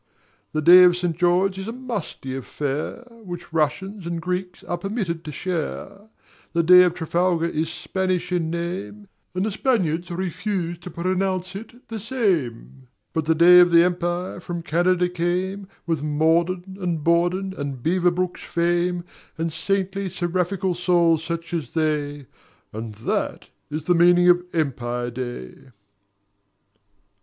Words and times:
The 0.51 0.63
day 0.63 0.81
of 0.83 0.97
St. 0.97 1.15
George 1.15 1.59
is 1.59 1.67
a 1.67 1.71
musty 1.71 2.35
affair 2.35 3.03
Which 3.23 3.53
Russians 3.53 4.07
and 4.07 4.19
Greeks 4.19 4.63
are 4.63 4.79
permitted 4.79 5.23
to 5.23 5.31
share; 5.31 6.09
The 6.53 6.63
day 6.63 6.81
of 6.81 6.95
Trafalgar 6.95 7.45
is 7.45 7.69
Spanish 7.71 8.31
in 8.31 8.49
name 8.49 9.09
And 9.35 9.45
the 9.45 9.51
Spaniards 9.51 10.09
refuse 10.09 10.79
to 10.79 10.89
pronounce 10.89 11.55
it 11.55 11.87
the 11.89 11.99
same; 11.99 12.87
But 13.13 13.25
the 13.25 13.35
Day 13.35 13.59
of 13.59 13.69
the 13.69 13.83
Empire 13.83 14.39
from 14.39 14.63
Canada 14.63 15.07
came 15.07 15.67
With 15.85 16.01
Morden 16.01 16.77
and 16.81 17.03
Borden 17.03 17.53
and 17.55 17.83
Beaverbrook's 17.83 18.41
fame 18.41 19.03
And 19.37 19.53
saintly 19.53 20.09
seraphical 20.09 20.73
souls 20.75 21.23
such 21.23 21.53
as 21.53 21.73
they: 21.75 22.25
And 22.73 22.95
that 22.95 23.49
is 23.69 23.85
the 23.85 23.93
meaning 23.93 24.27
of 24.29 24.43
Empire 24.51 25.11
Day. 25.11 25.65